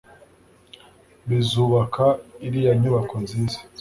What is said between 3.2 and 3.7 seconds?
nziza